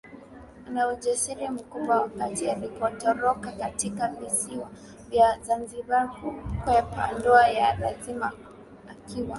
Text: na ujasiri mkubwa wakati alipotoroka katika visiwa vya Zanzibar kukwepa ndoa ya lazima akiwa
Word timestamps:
na 0.69 0.87
ujasiri 0.87 1.49
mkubwa 1.49 2.01
wakati 2.01 2.49
alipotoroka 2.49 3.51
katika 3.51 4.07
visiwa 4.07 4.69
vya 5.09 5.39
Zanzibar 5.41 6.09
kukwepa 6.11 7.11
ndoa 7.19 7.47
ya 7.47 7.75
lazima 7.75 8.31
akiwa 8.91 9.29